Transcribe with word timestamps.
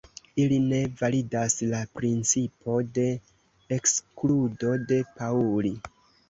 Ili 0.43 0.55
ne 0.69 0.77
validas 1.01 1.55
la 1.73 1.81
principo 1.97 2.79
de 2.95 3.05
ekskludo 3.79 4.73
de 4.93 4.99
Pauli. 5.21 5.77